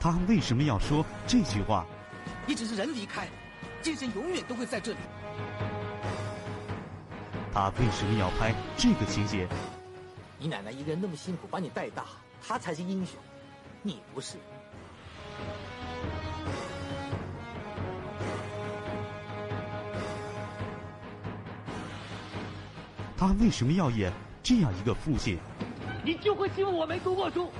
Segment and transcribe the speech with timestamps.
[0.00, 1.84] 他为什么要说这句话？
[2.46, 3.28] 你只是人离开，
[3.82, 4.98] 精神永远都会在这里。
[7.52, 9.46] 他为什么要拍这个情节？
[10.38, 12.06] 你奶奶一个人那么辛苦把你带大，
[12.40, 13.16] 她才是英雄，
[13.82, 14.38] 你不是。
[23.18, 24.10] 他为什么要演
[24.42, 25.38] 这样一个父亲？
[26.02, 27.52] 你就会欺负我没读过书？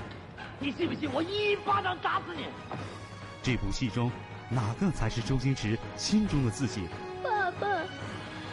[0.63, 2.45] 你信不信我一巴掌打死你？
[3.41, 4.11] 这部戏中，
[4.47, 6.87] 哪个才是周星驰心中的自己？
[7.23, 7.81] 爸爸，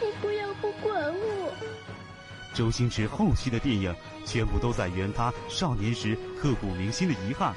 [0.01, 1.53] 你不要不管我。
[2.51, 3.95] 周星驰后期的电影
[4.25, 7.53] 全部都在圆他少年时刻骨铭心的遗憾，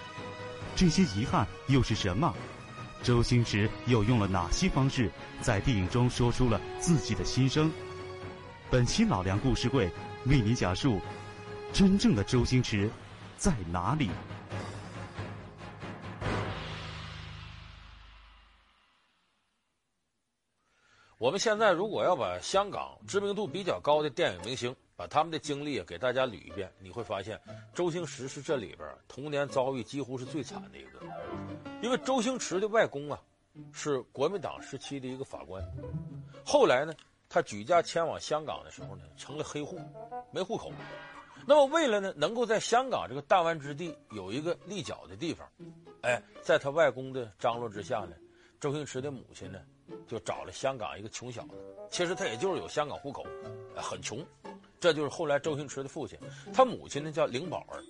[0.76, 2.30] 这些遗憾又是什么？
[3.02, 7.72] 周星驰又用了哪些方式在电影中说出了自己的心声？
[8.70, 9.90] 本期老梁故事会
[10.26, 11.00] 为您讲述：
[11.72, 12.90] 真正的周星驰
[13.38, 14.10] 在哪里？
[21.22, 27.40] 我们现在如果要把香港知名度比较高的电影明星，把他们的经历给大家捋一遍，你会发现，
[27.72, 30.98] 周星驰是这里边童年遭遇几乎是最惨的一个，
[31.80, 33.22] 因为周星驰的外公啊，
[33.72, 35.62] 是国民党时期的一个法官，
[36.44, 36.92] 后来呢。
[37.34, 39.80] 他举家迁往香港的时候呢，成了黑户，
[40.30, 40.70] 没户口。
[41.46, 45.48] 那么为了呢，能够在香港这个弹丸之地有一个立脚的地方，
[46.02, 48.10] 哎，在他外公的张罗之下呢，
[48.60, 49.60] 周星驰的母亲呢，
[50.06, 51.54] 就找了香港一个穷小子。
[51.90, 53.24] 其实他也就是有香港户口，
[53.76, 54.24] 很穷。
[54.80, 56.18] 这就是后来周星驰的父亲。
[56.52, 57.82] 他母亲呢叫林宝儿，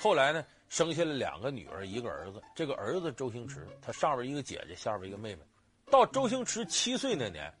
[0.00, 2.42] 后来呢生下了两个女儿，一个儿子。
[2.54, 5.42] 这个儿子周星驰，他上边一个姐姐，下边一个妹妹。
[5.90, 7.52] 到周星驰七岁那年。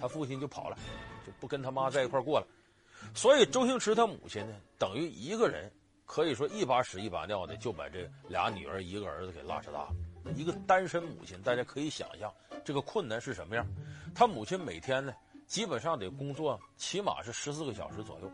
[0.00, 0.76] 他父亲就跑了，
[1.24, 2.46] 就不跟他妈在一块过了，
[3.14, 5.70] 所以周星驰他母亲呢，等于一个人
[6.04, 9.94] 可以说一把屎一把尿的就把这俩女儿一个儿子给拉扯大了。
[10.34, 12.32] 一个单身母亲，大家可以想象
[12.64, 13.66] 这个困难是什么样。
[14.14, 15.14] 她母亲每天呢，
[15.46, 18.30] 基本上得工作起码是十四个小时左右，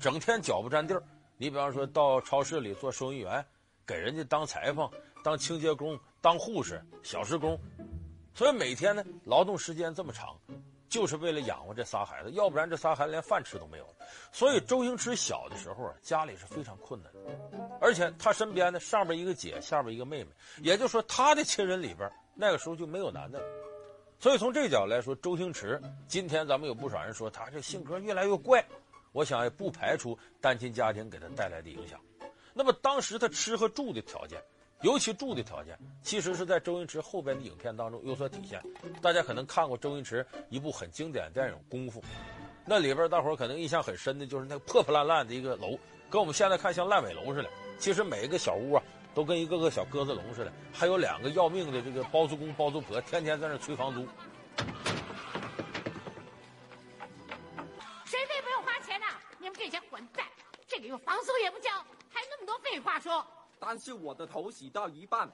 [0.00, 1.02] 整天脚不沾地儿。
[1.36, 3.44] 你比方说到超市里做收银员，
[3.86, 4.88] 给人家当裁缝、
[5.24, 7.58] 当清洁工、当护士、小时工，
[8.34, 10.36] 所以每天呢，劳动时间这么长。
[10.92, 13.86] 就是为了养活这仨孩子，要不然这仨孩子连饭吃都没有。
[14.30, 17.20] 所以周星驰小的时候啊，家里是非常困难的，
[17.80, 23.42] 而且他身边呢，上边一个姐，下边一个妹妹，也就是说他的亲人里边那个时候就没有男的。
[24.18, 28.62] 所以从这个角度来说，周星驰今天咱们有不少人说他这性格越来越怪，
[29.12, 31.98] 我想也不排除单亲家庭给他带来的影响。
[32.52, 34.38] 那么当时他吃和住的条件。
[34.82, 38.60] 尤其住的条件，其实是在周星驰后边的影片当中有所体现。
[39.00, 42.00] 大家可能看过周星驰一部很经典的电影《功夫》，
[42.66, 45.78] 那里边大伙可能印象很深的就是那破破烂烂的一个楼，
[46.10, 47.48] 跟我们现在看像烂尾楼似的。
[47.78, 48.82] 其实每一个小屋啊，
[49.14, 54.04] 都跟一个个小鸽子笼似的，还有两个要命的这个包租公包租婆，天天在那催房租。
[63.64, 65.32] 但是我的头洗到一半，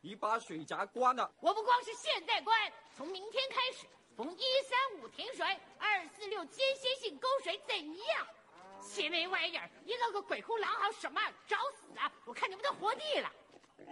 [0.00, 1.28] 你把水闸关了。
[1.40, 2.56] 我不光是现在关，
[2.96, 3.84] 从明天开始，
[4.16, 5.44] 逢一三五停水，
[5.76, 8.26] 二四六间歇性供水，怎样？
[8.80, 11.20] 些没玩意儿，一个个鬼哭狼嚎什么？
[11.48, 12.08] 找死啊！
[12.24, 13.32] 我看你们都活腻了。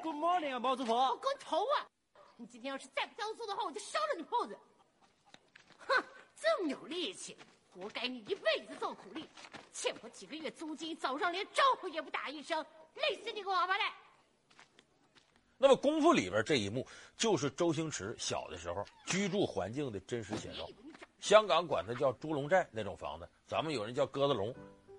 [0.00, 1.10] Good morning 啊，包租婆。
[1.10, 1.90] 我个头啊！
[2.36, 4.56] 你今天要是再不交租的话，我就烧了你铺子。
[5.88, 6.04] 哼，
[6.36, 7.36] 这么有力气，
[7.74, 9.25] 活该你一辈子做苦力，
[10.76, 12.64] 几个月租金，早上连招呼也不打一声。
[12.94, 13.92] 累死你个王八蛋！
[15.58, 20.68] 那么功夫里边这一幕，就是周星驰小的时候居住环境的真实写照。
[21.20, 24.54] 香港管它叫猪笼寨那种房子，咱们有人叫鸽子笼，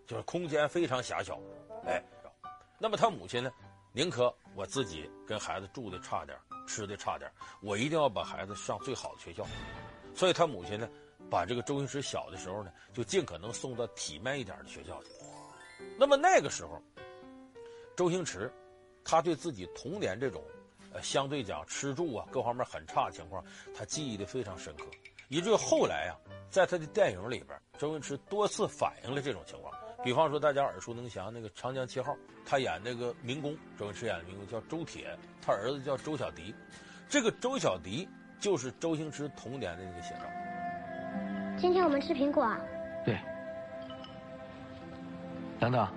[0.05, 1.39] 就是空间非常狭小。
[1.85, 2.03] 哎，
[2.79, 3.51] 那么他母亲呢，
[3.93, 6.37] 宁可我自己跟孩子住的差点，
[6.67, 9.45] 吃的差点，我一定要把孩子上最好的学校。
[10.15, 10.89] 所以他母亲呢，
[11.29, 15.09] 把这个周星驰小的时候呢，就尽可能送到体面一点的学校去。
[15.97, 16.81] 那么那个时候。
[17.95, 18.53] 周星驰，
[19.03, 20.43] 他对自己童年这种，
[20.93, 23.43] 呃，相对讲吃住啊各方面很差的情况，
[23.75, 24.83] 他记忆的非常深刻，
[25.29, 26.13] 以至于后来啊，
[26.47, 29.73] 在他的电影里边，周星驰多次反映了这种情况。
[30.03, 32.13] 比方说大家耳熟能详那个《长江七号》，
[32.45, 36.53] 他演那个民工，周星驰演的民工叫周铁，他儿子叫周小迪，
[37.09, 38.07] 这个周小迪
[38.39, 40.21] 就是周星驰童年的那个写照。
[41.59, 42.61] 今天我们吃苹果啊？
[43.03, 43.17] 对。
[45.59, 45.87] 等等。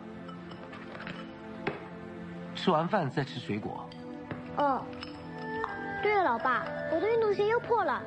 [2.55, 3.89] 吃完饭再吃水果。
[4.57, 4.83] 哦，
[6.03, 8.03] 对了，老爸，我的运动鞋又破了，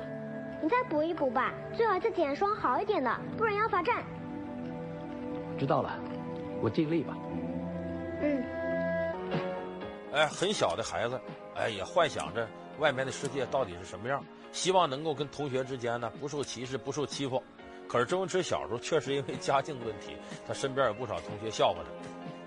[0.62, 4.04] 你再补一补吧，最好再捡双好一点的，不然要罚站。
[5.58, 5.98] 知道了，
[6.60, 7.16] 我尽力吧。
[8.20, 8.44] 嗯。
[10.12, 11.20] 哎，很小的孩子，
[11.56, 12.46] 哎，也幻想着
[12.78, 17.42] 外面的世界到底是什么样，希望能够跟同学之间呢不受歧视、不受欺负。
[17.88, 20.16] 可是周星驰小时候确实因为家境问题，
[20.46, 21.90] 他身边有不少同学笑话他。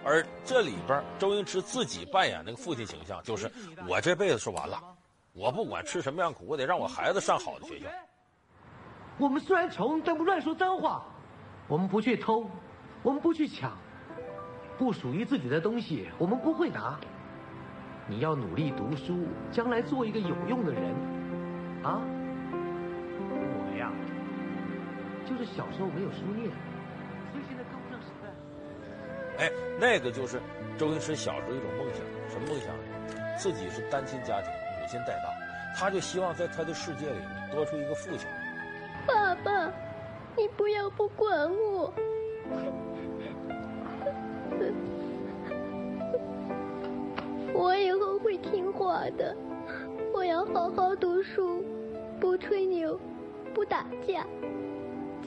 [0.03, 3.51] 而这里边，周星驰自己扮演那个父亲形象，就是
[3.87, 4.81] 我这辈子说完了，
[5.33, 7.87] 我不管吃什么样苦，我得让我孩子上好的学校。
[9.17, 11.03] 我们虽然穷，但不乱说脏话。
[11.67, 12.49] 我们不去偷，
[13.03, 13.77] 我们不去抢，
[14.77, 16.97] 不属于自己的东西，我们不会拿。
[18.07, 20.95] 你要努力读书，将来做一个有用的人，
[21.83, 22.01] 啊？
[25.27, 26.49] 就是小时候没有书念，
[27.31, 28.25] 所以现在跟不上时代。
[29.43, 30.41] 哎，那个就是
[30.77, 32.83] 周星驰小时候一种梦想，什么梦想呢？
[33.37, 35.29] 自己是单亲家庭，母亲带大，
[35.77, 37.19] 他就希望在他的世界里
[37.51, 38.27] 多出一个父亲。
[39.05, 39.71] 爸爸，
[40.35, 41.93] 你不要不管我。
[47.53, 49.35] 我以后会听话的，
[50.13, 51.61] 我要好好读书，
[52.19, 52.97] 不吹牛，
[53.53, 54.25] 不打架，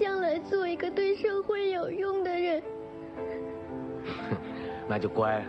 [0.01, 2.63] 将来做一个对社会有用的人。
[4.89, 5.45] 那就乖。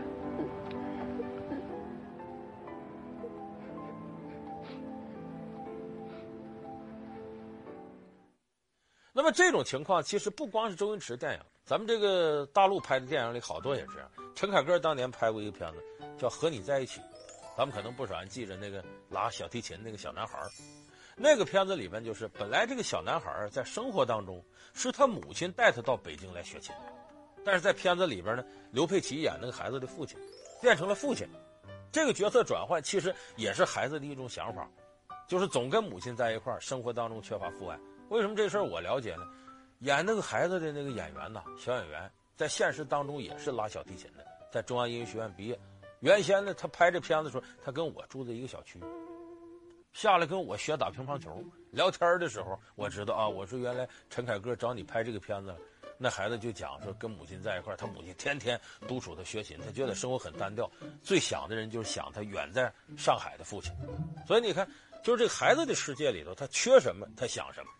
[9.13, 14.05] 那么这种情况其实不光是周星驰电影，咱们这个大陆拍的电影里好多也是。
[14.35, 15.77] 陈凯歌当年拍过一个片子，
[16.17, 16.99] 叫《和你在一起》，
[17.57, 20.39] 咱们可能不少人记着那个拉小提琴那个小男孩。
[21.21, 26.91] 那个片子里面就是本来这个小男孩在生活当中是他母亲带他到北京来学琴的，
[27.45, 30.17] 但是在片子里边呢，刘佩琦演那个孩子的父亲
[30.59, 31.27] 变成了父亲，
[31.91, 34.67] 这个角色转换其实也是孩子的一种想法，
[35.27, 37.79] 就是总跟母亲在一块儿，生活当中缺乏父爱。
[38.09, 39.23] 为什么这事儿我了解呢？
[39.81, 45.59] 演那个孩子的那个演员呐，小演员在现实当中也是拉小提琴的，在中央音乐学院毕业。
[45.99, 48.79] 原先呢，他拍这片子的时候，他跟我住在一个小区，
[49.93, 51.43] 下来跟我学打乒乓球。
[51.71, 55.55] 聊天的时候，我知道啊，我说原来陈凯歌找你拍这个片子，
[55.97, 60.69] 那孩子就讲说跟母亲在一块，他母亲天天督促他学琴，他觉得生活很单调，
[61.01, 63.71] 最想的人就是想他远在上海的父亲。
[64.27, 64.67] 所以你看，
[65.03, 67.71] 就是这个孩子的世界里头，他缺什么，他想什么。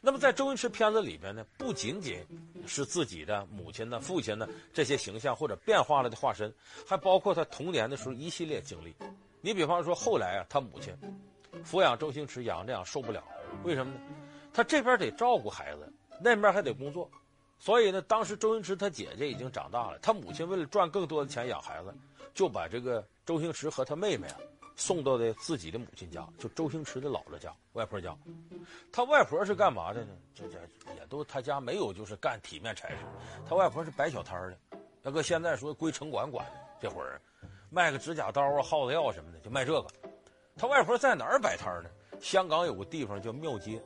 [0.00, 2.24] 那么在周星驰片子里边呢，不仅仅
[2.66, 6.52] 是自己的母亲呢、父亲呢这些形象或者变化了的化身，
[6.86, 8.94] 还包括他童年的时候一系列经历。
[9.40, 10.96] 你比方说后来啊，他母亲
[11.64, 13.22] 抚养周星驰养这样受不了，
[13.64, 14.00] 为什么呢？
[14.52, 17.10] 他这边得照顾孩子，那边还得工作，
[17.58, 21.94] 所以呢，当时周星驰他姐姐已经长大了，他母亲为了赚更多的钱养孩子，
[22.34, 24.36] 就把这个周星驰和他妹妹啊。
[24.78, 28.14] 送到的自己的母亲家，就周星驰的姥姥家、外婆家。
[28.92, 30.12] 他外婆是干嘛的呢？
[30.34, 30.58] 这这
[30.98, 32.96] 也都他家没有，就是干体面差事。
[33.48, 34.58] 他外婆是摆小摊的，
[35.04, 36.46] 要搁现在说归城管管。
[36.78, 37.18] 这会儿
[37.70, 39.88] 卖个指甲刀啊、耗子药什么的，就卖这个。
[40.56, 41.90] 他外婆在哪儿摆摊呢？
[42.20, 43.80] 香港有个地方叫庙街，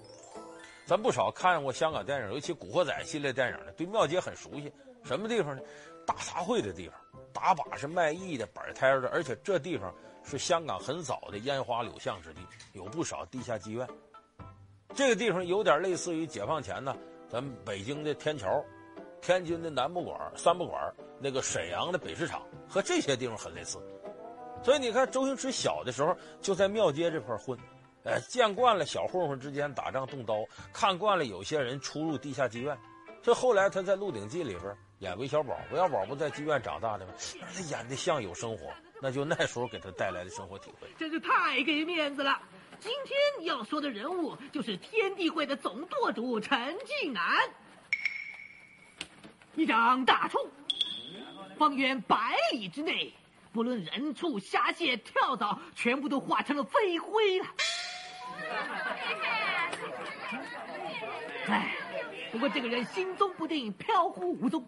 [0.86, 4.72] 咱不少看过香港电影，尤其《古惑仔》系列电影的，对庙街很熟悉。
[5.02, 5.62] 什么地方呢？
[6.06, 6.96] 大杂烩的地方，
[7.32, 9.92] 打把是卖艺的、摆摊的，而且这地方。
[10.22, 12.42] 是香港很早的烟花柳巷之地，
[12.74, 13.88] 有不少地下妓院。
[14.94, 16.94] 这个地方有点类似于解放前呢，
[17.26, 18.62] 咱们北京的天桥、
[19.22, 23.78] 天津的南不管、三不管，那个沈阳的北市场，和这些地方很类似。
[24.62, 27.58] 所以你看，周星驰小的时候就在庙街这块混，
[28.04, 32.76] 哎，见惯了小混混之间打仗动刀，看惯了有些人出入地下妓院。
[33.22, 37.12] 所以后来他在《鹿鼎记》里边演韦小宝，韦小宝不在妓院长大的吗？
[37.54, 38.66] 他演的像有生活。
[39.02, 42.38] 那就那时候给他带来的生活体会，真是太给面子了。
[42.78, 47.22] 今天要说的人物就是天地会的总舵主陈近南，
[49.54, 50.38] 一张大厝，
[51.58, 53.10] 方圆百里之内，
[53.52, 57.46] 不论人畜虾蟹跳蚤，全部都化成了飞灰了。
[61.48, 61.74] 哎，
[62.30, 64.64] 不过这个人心踪不定，飘忽无踪。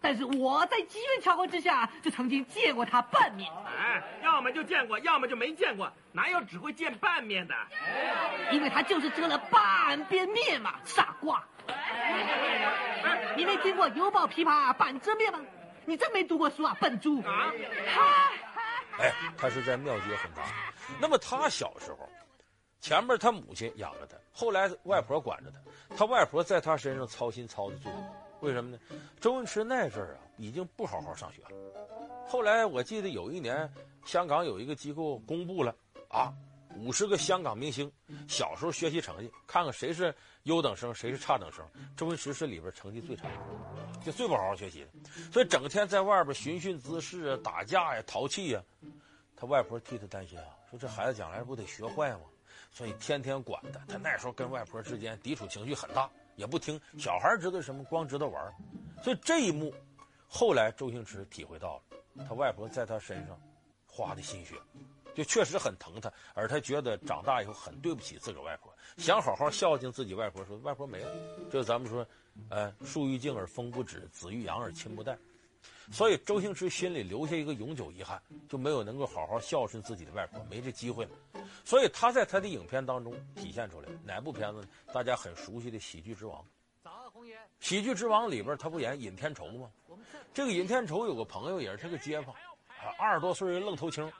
[0.00, 3.50] 但是我在机缘巧合之下，就曾经见过他半面。
[3.66, 7.54] 哎，要么就见过，要么就没见过，哪有只会见半面的？
[8.52, 11.42] 因为他就是遮了半边面嘛，傻瓜。
[13.36, 15.40] 你没听过“犹抱琵琶半遮面”吗？
[15.86, 17.20] 你真没读过书啊，笨猪！
[17.22, 17.52] 啊，
[18.98, 20.44] 哎，他是在庙街混大。
[21.00, 22.08] 那么他小时候，
[22.80, 28.00] 前面他母亲养着他，后来外婆管着他，他外婆在他身上操心操的最多。
[28.40, 28.78] 为什么呢？
[29.20, 31.50] 周星驰那阵儿啊，已经不好好上学了。
[32.26, 33.72] 后来我记得有一年，
[34.04, 35.74] 香港有一个机构公布了
[36.08, 36.32] 啊，
[36.76, 37.90] 五十个香港明星
[38.28, 40.14] 小时候学习成绩，看看谁是
[40.44, 41.64] 优等生，谁是差等生。
[41.96, 44.88] 周星驰是里边成绩最差的，就最不好好学习的，
[45.32, 48.62] 所以整天在外边寻衅滋事啊、打架呀、淘气呀。
[49.36, 52.20] 他外婆替他担心啊，说这孩子将来不得学坏吗？
[52.70, 53.80] 所以天天管他。
[53.86, 56.80] 他那时候跟外婆之间抵触情绪很大，也不听。
[56.98, 57.82] 小孩知道什么？
[57.84, 58.54] 光知道玩。
[59.02, 59.74] 所以这一幕，
[60.28, 63.38] 后来周星驰体会到了，他外婆在他身上
[63.86, 64.54] 花的心血，
[65.14, 66.12] 就确实很疼他。
[66.34, 70.44] 而他觉得长大以后很对不起自个儿外婆，想好好孝敬自己外婆。
[70.44, 71.10] 说外婆没了，
[71.50, 72.06] 就咱们说，
[72.48, 75.16] 呃，树欲静而风不止，子欲养而亲不待。
[75.92, 81.10] 所以周星驰心里留下一个永久遗憾，就没有能够好好孝顺自己的外婆，没这机会了。
[81.64, 84.68] 所以他在他的影片当中体现出来哪部片子呢？
[84.92, 86.40] 大家很熟悉的《喜剧之王》。
[86.82, 87.36] 早安，红爷。
[87.60, 89.70] 《喜剧之王》里边他不演尹天仇吗？
[90.32, 92.34] 这个尹天仇有个朋友也是他个街坊，
[92.98, 94.10] 二十多岁人愣头青，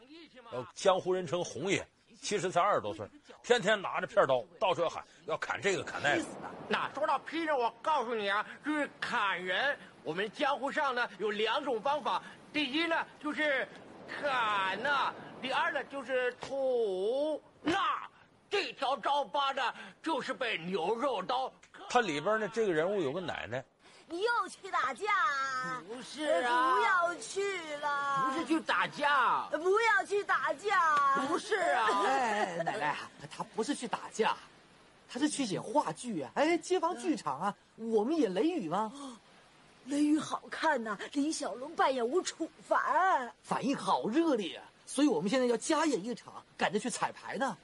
[0.54, 1.84] 呃，江湖人称红爷，
[2.22, 3.04] 其实才二十多岁，
[3.42, 6.24] 天天拿着片刀到处要喊要砍这个砍那个。
[6.68, 9.76] 那说到劈人，我告诉你啊，就是砍人。
[10.04, 13.66] 我们江湖上呢有两种方法，第一呢就是
[14.06, 17.42] 砍呐、啊，第二呢就是捅。
[17.60, 18.08] 那
[18.48, 21.52] 这条招疤呢就是被牛肉刀。
[21.88, 23.64] 他里边呢这个人物有个奶奶。
[24.08, 25.06] 你又去打架？
[25.88, 28.30] 不是啊，不要去了。
[28.30, 31.16] 不是去打架，不要去打架。
[31.26, 32.96] 不是啊， 哎，奶奶，
[33.34, 34.36] 他不是去打架，
[35.08, 36.30] 他是去演话剧啊。
[36.34, 38.92] 哎，街坊剧场啊，我们演《雷雨》吗？
[39.86, 44.64] 雷雨好看呐、啊，李小龙扮演吴楚凡，反应好热烈啊！
[44.86, 47.56] 所以我们现在要加演一场，赶着去彩排呢。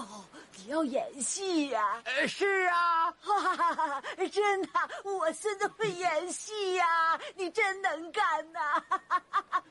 [0.00, 0.24] 哦，
[0.56, 2.02] 你要演戏呀、啊？
[2.04, 4.02] 呃，是啊，哈哈哈，
[4.32, 4.68] 真的，
[5.04, 8.60] 我孙子会演戏呀、啊，你真能干呐、
[9.40, 9.62] 啊！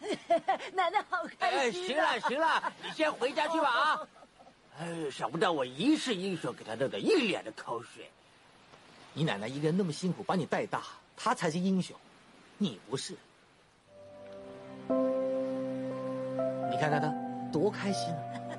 [0.72, 2.06] 奶奶好开心、啊。
[2.06, 4.08] 哎，行了行了，你先回家去吧啊！
[4.78, 8.10] 哎，想不到我一世英雄，给他弄得一脸的口水。
[9.12, 10.82] 你奶奶一个人那么辛苦把你带大。
[11.16, 11.94] 她才是英雄，
[12.56, 13.14] 你不是。
[16.70, 17.12] 你看看他
[17.52, 18.49] 多开心啊！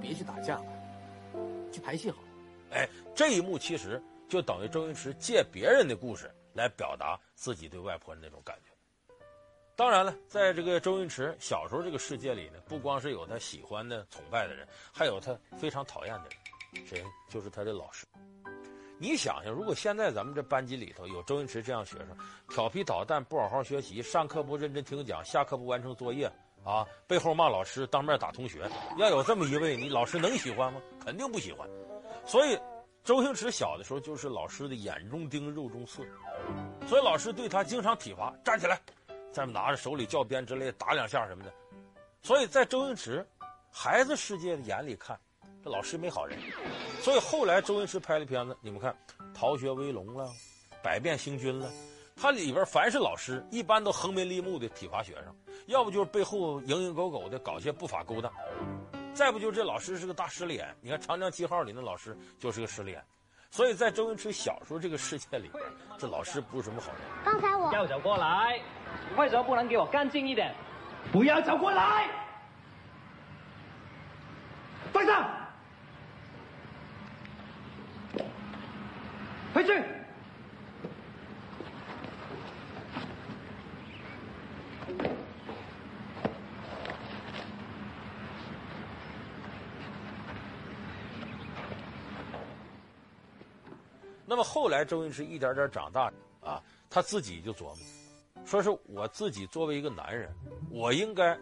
[0.00, 0.64] 别去打架了，
[1.70, 2.28] 去拍戏好了。
[2.72, 8.70] 哎，这一幕其实就等于周星驰借别人的故事来表达自己对外婆的那种感觉。
[9.76, 16.28] 当然了，在这个周星驰小时候这个世界里呢，不光是有他喜欢的、崇拜的人，还有他非常讨厌的
[16.74, 17.04] 人，谁？
[17.30, 18.06] 就是他的老师。
[18.98, 22.08] 你想想，如果现在咱们这班级里头有周星驰这样学生，
[22.50, 26.30] 调皮捣蛋，不好好学习，上课不认真听讲，下课不完成作业，
[26.64, 30.80] 啊，背后骂老师，当面打同学，要有这么一位，你老师能喜欢吗？
[31.04, 31.68] 肯定不喜欢。
[32.24, 32.58] 所以，
[33.02, 36.02] 周星驰小的时候就是老师的眼中钉、肉中刺，
[36.86, 38.80] 所以老师对他经常体罚，站起来，
[39.32, 41.52] 再拿着手里教鞭之类打两下什么的。
[42.22, 43.26] 所以在周星驰
[43.70, 45.18] 孩子世界的眼里看。
[45.62, 46.38] 这老师没好人，
[47.02, 48.90] 所以后来周星驰拍的片子，你们看
[49.34, 50.24] 《逃学威龙》了，
[50.82, 51.70] 《百变星君》了，
[52.16, 55.36] 他里边凡是老师，一般都横眉立目的体罚学生，
[55.70, 58.30] 要不就是背后蝇营狗苟的搞些不法勾当，
[59.14, 60.76] 再不就是这老师是个大势利眼。
[60.80, 63.00] 你看《长江七号》里那老师就是个势利眼，
[63.52, 65.48] 所以在周星驰小时候这个世界里，
[65.96, 67.00] 这老师不是什么好人。
[67.24, 68.60] 刚才我要走过来，
[69.16, 70.52] 为什么不能给我干净一点？
[71.12, 72.10] 不要走过来，
[74.92, 75.48] 放下。
[79.54, 79.84] 回去。
[94.30, 96.08] 那么后来，周星驰一点点长大
[96.40, 97.78] 啊，他自己就琢磨，
[98.46, 100.32] 说是我自己作为一个男人，
[100.70, 101.36] 我应该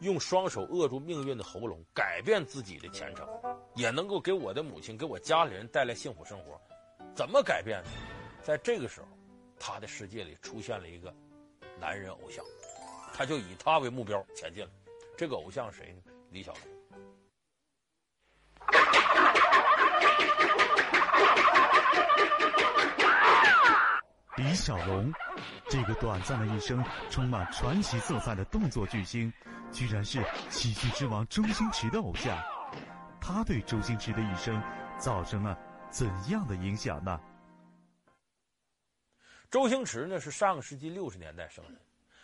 [0.00, 3.28] 用双手扼住命运的喉咙，改变自己的前程，
[3.76, 6.60] 也能够给我的母亲、给我家里人带来幸福生活。
[7.14, 7.90] 怎么改变呢？
[8.42, 9.06] 在这个时候，
[9.56, 11.14] 他的世界里出现了一个
[11.78, 12.44] 男人偶像，
[13.14, 14.70] 他就以他为目标前进了。
[15.16, 16.12] 这个偶像谁呢？
[16.32, 16.81] 李小龙。
[24.36, 25.12] 李小龙，
[25.68, 29.30] 这个短暂的一生充满传奇色彩的动作巨星，
[29.70, 32.36] 居然是喜剧之王周星驰的偶像。
[33.20, 34.60] 他对周星驰的一生
[34.98, 35.58] 造成了。
[35.90, 37.20] 怎样的影响呢？
[39.50, 41.78] 周星驰呢是上个世纪六十年代生人，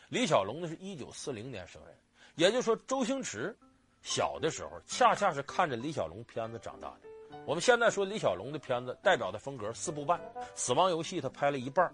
[0.09, 1.95] 李小龙呢是一九四零年生人，
[2.37, 3.55] 也就是说，周星驰
[4.01, 7.08] 小的时候恰恰是看着李小龙片子长大的。
[7.45, 10.19] 我们现在说李小龙的片子代表的风格四部半，
[10.55, 11.93] 《死亡游戏》他拍了一半，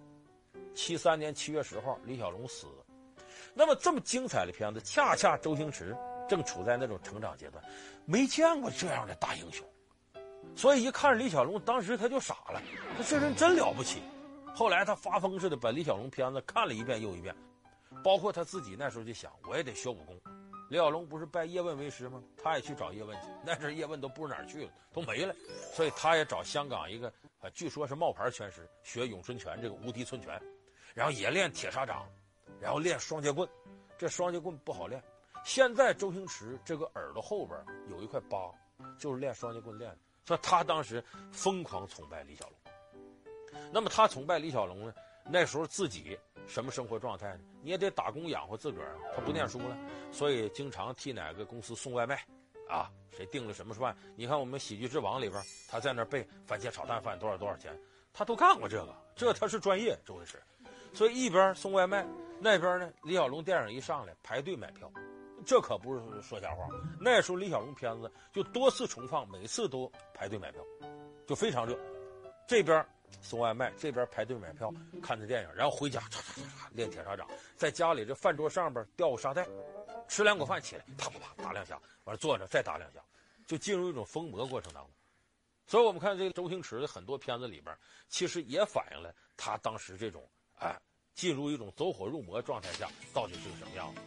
[0.75, 2.85] 七三年七月十号李小龙死了。
[3.55, 5.97] 那么这么精彩的片子，恰恰周星驰
[6.29, 7.63] 正处在那种成长阶段，
[8.05, 9.65] 没见过这样的大英雄。
[10.57, 12.61] 所以一看李小龙，当时他就傻了，
[12.97, 14.03] 他这人真了不起。
[14.55, 17.35] 后来他发疯似的把李小龙片子看了一遍又一遍。
[18.03, 20.21] 包括他自己那时候就想，我也得学武功。
[20.71, 22.23] 李小龙不是拜叶问为师吗？
[22.43, 25.35] 他也去找叶问去，那阵叶问都不知道哪儿去了，都没了，
[25.73, 30.41] 所以他也找香港一个啊，据说是冒牌拳师学咏春拳这个无敌寸拳，
[30.95, 32.09] 然后也练铁砂掌，
[32.61, 33.49] 然后练双截棍，
[33.99, 35.03] 这双截棍不好练。
[35.45, 37.59] 现在周星驰这个耳朵后边
[37.91, 38.51] 有一块疤，
[38.99, 39.99] 就是练双截棍练的。
[40.25, 42.55] 所以他当时疯狂崇拜李小龙。
[43.71, 44.95] 那么他崇拜李小龙呢？
[45.27, 47.41] 那时候自己什么生活状态呢？
[47.63, 49.77] 你也得打工养活自个儿，他不念书了，
[50.13, 52.23] 所以经常替哪个公司送外卖，
[52.69, 53.97] 啊，谁订了什么饭？
[54.17, 57.75] 你看我们《喜剧之王》里边，他在那儿背番茄炒蛋饭多少多少钱，
[58.13, 60.43] 他都干过这个，这他是专业，周星驰。
[60.93, 62.07] 所以一边送外卖，
[62.39, 64.91] 那边呢，李小龙电影一上来排队买票。
[65.47, 66.69] 这可不是说瞎话。
[67.01, 70.63] 那时候李小龙片子就多次重放，每次都排队买票，
[71.27, 71.79] 就非常热。
[72.47, 72.87] 这边
[73.23, 79.47] 送外卖，这边排队买票看着电影，然后回家嚓嚓嚓练铁砂掌，在家里这饭桌上边吊个沙袋，
[80.09, 83.01] 吃两口饭起来啪啪啪打两下，完了坐着再打两下，
[83.47, 84.91] 就进入一种疯魔过程当中。
[85.67, 87.75] 所以我们看这个周星驰的很多片子里边，
[88.09, 90.79] 其实也反映了他当时这种哎
[91.15, 94.01] 进入一种走火入魔状态下到底是个什么样子。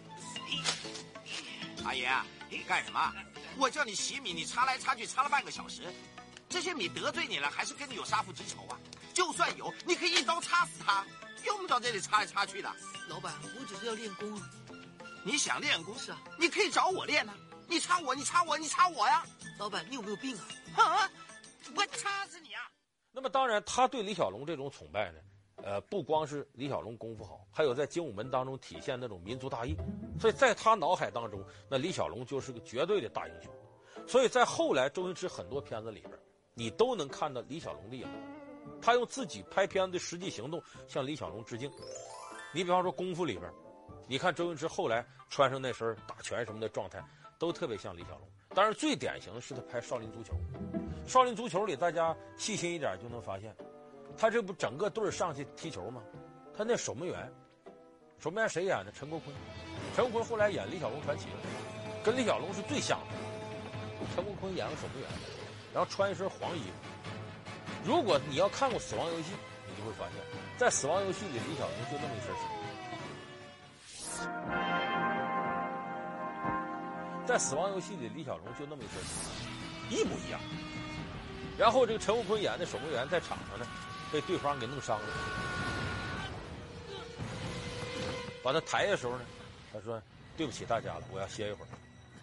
[1.83, 2.07] 阿爷，
[2.49, 3.13] 你干什么？
[3.57, 5.83] 我叫你洗米，你擦来擦去擦了半个小时，
[6.47, 8.76] 这些米得罪你了，还是跟你有杀父之仇啊？
[9.17, 11.03] 就算有，你可以一刀插死他，
[11.43, 12.71] 用不着这里插来插去的。
[13.09, 14.39] 老板，我只是要练功。
[15.23, 15.97] 你想练功？
[15.97, 17.35] 是啊，你可以找我练啊。
[17.67, 19.25] 你插我，你插我，你插我呀！
[19.57, 20.37] 老板，你有没有病
[20.75, 20.83] 啊？
[20.83, 21.11] 啊，
[21.75, 22.61] 我插死你啊！
[23.11, 25.19] 那么当然，他对李小龙这种崇拜呢？
[25.63, 29.75] 呃，不光是李小龙功夫好，还有在精武门当中体现那种民族大义，
[30.19, 33.51] 所以在他脑海当中，那李小龙就是个绝对的大英雄。
[34.07, 36.13] 所以在后来周星驰很多片子里边，
[36.53, 38.36] 你都能看到李小龙的影子。
[38.87, 41.69] 他用自己拍片子的实际行动向李小龙致敬。
[42.53, 43.51] 你比方说功夫里边，
[44.07, 47.03] 你看周星驰后来穿上那身打拳什么的状态，
[47.37, 48.21] 都特别像李小龙。
[48.55, 50.33] 当然最典型的是他拍少林足球，
[51.05, 53.53] 少林足球里大家细心一点就能发现。
[54.17, 56.01] 他这不整个队上去踢球吗？
[56.55, 57.29] 他那守门员，
[58.19, 58.91] 守门员谁演的？
[58.93, 59.35] 陈国坤。
[59.97, 61.41] 陈国坤后来演《李小龙传奇》了，
[62.05, 63.07] 跟李小龙是最像的。
[64.15, 65.09] 陈国坤演个守门员，
[65.73, 66.87] 然后穿一身黄衣服。
[67.83, 69.31] 如果你要看过《死亡游戏》，
[69.67, 70.15] 你就会发现，
[70.57, 72.47] 在《死亡游戏》里，李小龙就那么一身衣服。
[77.25, 79.21] 在《死亡游戏》里，李小龙就那么一身衣服，
[79.89, 80.39] 一模一样。
[81.57, 83.65] 然后这个陈国坤演的守门员在场上呢。
[84.09, 85.05] 被对方给弄伤了，
[88.41, 89.25] 把他抬的时候呢，
[89.73, 90.01] 他说
[90.37, 91.67] ：“对不起大家了，我要歇一会儿。”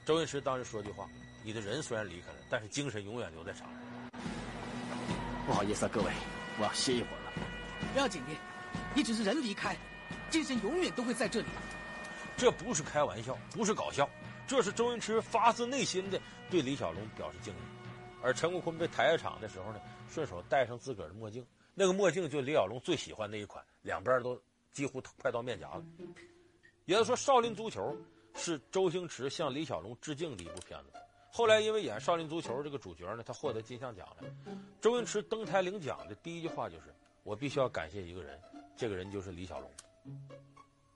[0.07, 1.07] 周星驰当时说句话
[1.45, 3.77] ：“你的人虽然离开了，但是精神永远留在场上。”
[5.47, 6.11] 不好意思啊，各位，
[6.59, 7.33] 我要歇一会儿了。
[7.93, 8.31] 不要紧的，
[8.95, 9.77] 你只是人离开，
[10.31, 11.47] 精神永远都会在这里。
[12.37, 14.09] 这不是开玩笑，不是搞笑，
[14.47, 16.19] 这是周星驰发自内心的
[16.51, 17.57] 对李小龙表示敬意。
[18.23, 21.47] 而陈国坤被抬下场的时候呢，顺手戴上自个儿的墨镜。
[21.75, 24.41] 那个墨镜就李小龙最喜欢那一款，两边都
[24.73, 25.85] 几乎快到面颊了。
[26.87, 27.83] 也就是说，《少林足球》
[28.35, 30.99] 是周星驰向李小龙致敬的一部片子。
[31.37, 34.23] 后来因为演《少林足球》这个主角呢，他获得金像奖了。
[34.81, 36.95] 周星驰登台领奖的第一句话就是
[37.25, 38.41] ：“我必须要感谢一个人，
[38.77, 39.69] 这个人就是李小龙。”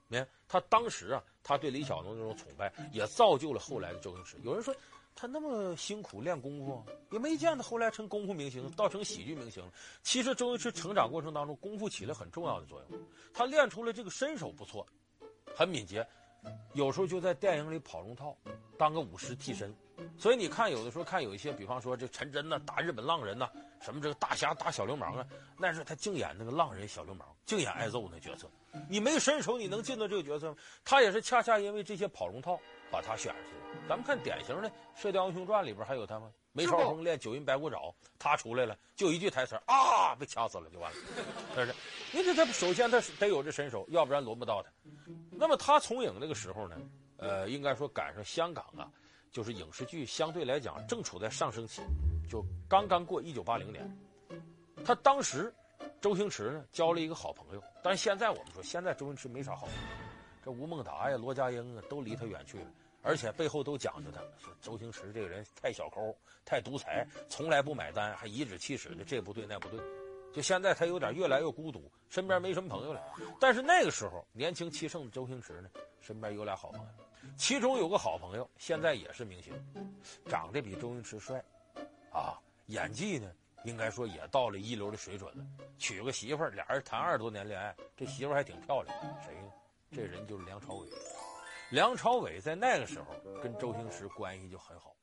[0.07, 4.37] 你看他当时啊，他对李小龙那种崇拜，也造就了后来的周星驰。
[4.41, 4.73] 有人说。
[5.15, 9.61] 他那么辛苦练功夫，也没见他后来成功夫明星，倒成喜剧明星。
[10.01, 13.01] 其实周星驰成长过程当中，功夫起了很重要的作用。
[13.33, 14.87] 他练出了这个身手不错，
[15.53, 16.07] 很敏捷，
[16.73, 18.33] 有时候就在电影里跑龙套，
[18.77, 19.75] 当个武师替身。
[20.17, 23.49] 所以你看，有的时候看有一些，比方说这陈真呐、打日本浪人呐、
[23.81, 25.25] 什么这个大侠打小流氓啊，
[25.57, 28.49] 那是他净演那个浪人小流氓，净演挨揍那角色。
[28.87, 30.55] 你没身手，你能进到这个角色吗？
[30.83, 32.59] 他也是恰恰因为这些跑龙套。
[32.91, 33.83] 把他选上去了。
[33.87, 36.31] 咱们看典型的《射雕英雄传》里边还有他吗？
[36.53, 40.97] 梅超风练九阴白骨爪，他出来了，就一句台词啊，被掐死了就完了。
[41.53, 41.75] 是不是？
[42.11, 44.71] 你这他首先他得有这身手，要不然轮不到他。
[45.29, 46.77] 那么他从影那个时候呢，
[47.17, 48.89] 呃，应该说赶上香港啊，
[49.31, 51.81] 就是影视剧相对来讲正处在上升期，
[52.29, 53.97] 就刚刚过一九八零年。
[54.83, 55.53] 他当时
[56.01, 59.81] 周星驰呢交了一个好朋友，但是现在我们说，现在周星驰没啥好朋友。
[60.43, 62.65] 这吴孟达呀、罗家英啊，都离他远去了，
[63.01, 66.15] 而且背后都讲究他，说周星驰这个人太小抠、
[66.45, 69.79] 太独裁，从来不买单，还颐指气使的，这不对那不对。
[70.31, 73.01] 就现在他有点越来越孤独，身边没什么朋友了。
[73.39, 76.87] 但是那个时候年轻气盛的周星驰呢，身边有俩好朋友，
[77.37, 79.53] 其中有个好朋友现在也是明星，
[80.25, 81.43] 长得比周星驰帅，
[82.11, 83.31] 啊，演技呢
[83.63, 85.45] 应该说也到了一流的水准了。
[85.77, 89.49] 娶个媳妇儿，俩人谈二十多年恋爱，这媳妇儿还挺漂亮，谁呢？
[89.91, 90.87] 这人就是梁朝伟。
[91.71, 93.05] 梁朝伟在那个时候
[93.41, 94.95] 跟周星驰关系就很好。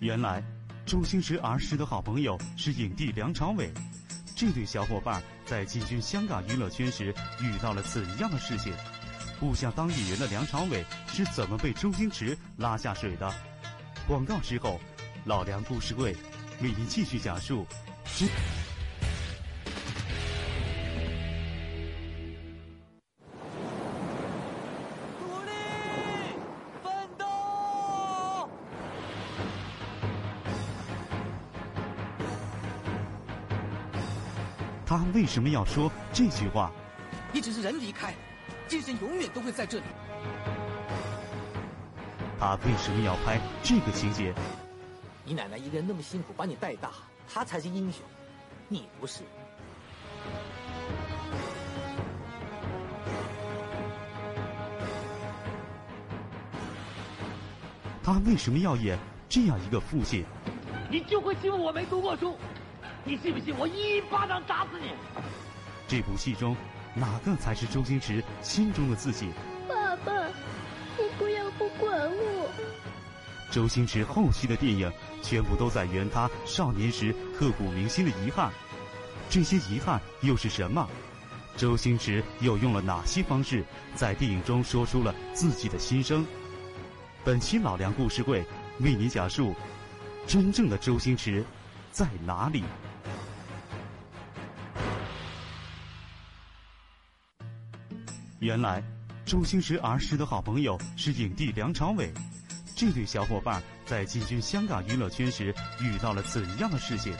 [0.00, 0.42] 原来，
[0.84, 3.72] 周星驰儿时的好朋友是影帝梁朝伟。
[4.34, 8.74] 这对小伙伴在进军香港娱乐圈时遇到了怎样的事情？
[9.40, 13.32] 不想当演员的梁朝伟是怎么被周星驰拉下水的？
[14.06, 14.80] 广告之后，
[15.24, 16.16] 老梁故事会
[16.60, 17.66] 为您继续讲述。
[34.84, 36.70] 他为什么要说这句话？
[37.32, 38.14] 你只是人离开，
[38.72, 39.84] 精神永远都会在这里。
[42.40, 44.32] 他为什么要拍这个情节？
[45.26, 46.90] 你奶奶一个人那么辛苦把你带大，
[47.28, 48.00] 她才是英雄，
[48.68, 49.24] 你不是。
[58.02, 60.24] 他为什么要演这样一个父亲？
[60.90, 62.38] 你就会欺负我没读过书。
[63.04, 64.94] 你信不信我一巴掌打死你？
[65.86, 66.56] 这部戏中，
[66.94, 69.30] 哪个才是周星驰心中的自己？
[69.68, 70.26] 爸爸，
[70.98, 72.50] 你不要不管我。
[73.50, 74.90] 周星驰后期的电影
[75.22, 78.50] 全部都在圆他少年时刻骨铭心的遗憾，
[79.30, 80.88] 这些遗憾又是什么？
[81.56, 83.62] 周星驰又用了哪些方式
[83.94, 86.26] 在电影中说出了自己的心声？
[87.24, 88.44] 本期老梁故事会
[88.80, 89.54] 为你讲述
[90.26, 91.44] 真正的周星驰
[91.90, 92.64] 在哪里？
[98.42, 98.82] 原来，
[99.24, 102.12] 周星驰儿时的好朋友是影帝梁朝伟。
[102.74, 107.16] 这对小伙伴在进军香港娱乐圈时遇到了怎样的事情？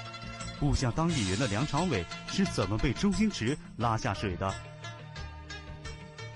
[0.58, 4.52] 不想当演员的梁朝伟是怎么被周星驰拉下水的？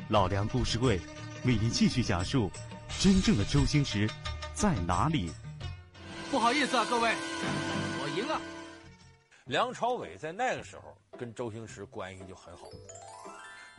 [0.08, 1.00] 老梁故事会
[1.44, 2.48] 为您继续讲述
[3.00, 4.08] 真正的周星驰
[4.54, 5.32] 在哪里？
[6.30, 8.40] 不好意思啊，各位，我赢了。
[9.46, 12.68] 梁朝伟在那个时候跟周星驰关系就很好。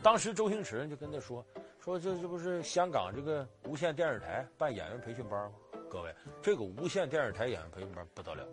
[0.00, 1.44] 当时周星驰就跟他说
[1.82, 5.52] ：“说这这不是香港这个无线电视台办演员培训班吗？
[5.90, 8.46] 各位，这个无线电视台演员培训班不得了，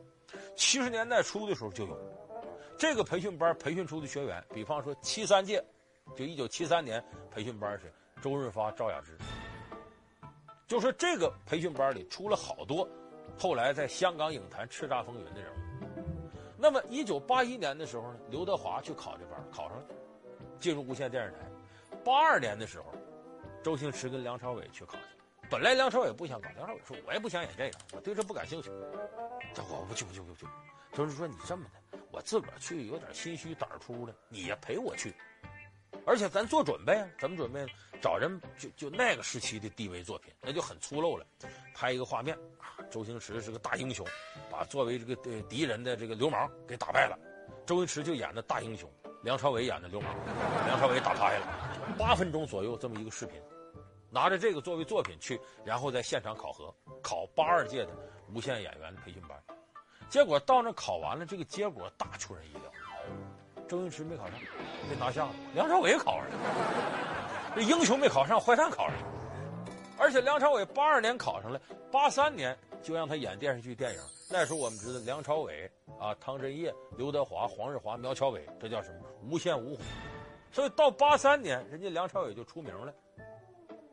[0.55, 1.97] 七十年代初的时候就有
[2.79, 5.63] 这个培训班，培训出的学员，比方说七三届，
[6.15, 9.15] 就一九七三年培训班是周润发、赵雅芝，
[10.67, 12.89] 就说这个培训班里出了好多
[13.38, 15.55] 后来在香港影坛叱咤风云的人物。
[16.58, 19.86] 那么一九八一年的时候呢，刘德华去考这班，考上了。”
[20.65, 21.38] 进入无线电视台，
[22.04, 22.86] 八二年的时候，
[23.63, 25.04] 周星驰跟梁朝伟去考去。
[25.47, 28.71] 本来梁朝伟不想考，梁朝伟说：“我也不想演这个，我对这不感兴趣。”
[29.54, 30.47] 这我不去不去不去。
[30.91, 35.13] 周星驰说：“你这么的，我自个儿去有点心虚胆粗的，你也陪我去。
[36.04, 37.63] 而且咱做准备啊，怎么准备？
[38.01, 41.23] 找人就就那个时期的地位作品，那就很粗陋了。
[41.75, 42.36] 拍一个画面，
[42.89, 44.04] 周星驰是个大英雄，
[44.49, 47.15] 把作为这个敌人的这个流氓给打败了。
[47.67, 48.91] 周星驰就演的大英雄。”
[49.25, 50.15] 梁朝伟演的流氓，
[50.67, 51.47] 梁朝伟打趴下了，
[51.97, 53.41] 八分钟左右这么一个视频，
[54.11, 57.91] 拿着这个作为作品去，然后在现场考核，考八二届的
[58.31, 59.35] 无线演员培训班，
[60.09, 62.71] 结果到那考完了，这个结果大出人意料，
[63.67, 64.39] 周星驰没考上，
[64.88, 69.07] 被拿下了，梁朝伟考上了，这英雄没考上，坏蛋考上了，
[69.97, 71.59] 而且梁朝伟八二年考上了，
[71.91, 75.67] 八三年就让他演电视剧电影，那时候我们知道梁朝伟。
[75.99, 79.05] 啊，汤镇业、刘德华、黄日华、苗侨伟，这叫什么？
[79.23, 79.81] 无线五虎。
[80.51, 82.93] 所以到八三年，人家梁朝伟就出名了。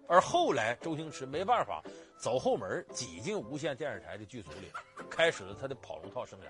[0.09, 1.83] 而后来，周星驰没办法
[2.19, 4.71] 走后门，挤进无线电视台的剧组里，
[5.09, 6.45] 开始了他的跑龙套生涯。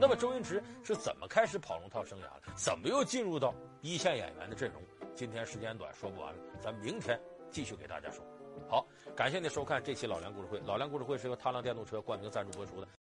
[0.00, 2.52] 那么，周星驰是怎么开始跑龙套生涯的？
[2.56, 4.82] 怎么又进入到一线演员的阵容？
[5.14, 7.20] 今天时间短，说不完了，咱明天
[7.50, 8.24] 继续给大家说。
[8.68, 10.58] 好，感谢您收看这期老梁故事会。
[10.60, 12.88] 老梁故事会是由踏浪电动车冠名赞助播出的。